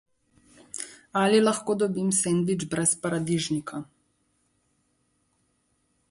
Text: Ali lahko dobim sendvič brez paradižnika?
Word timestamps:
Ali 1.23 1.41
lahko 1.41 1.75
dobim 1.81 2.07
sendvič 2.19 2.65
brez 2.71 2.93
paradižnika? 3.03 3.83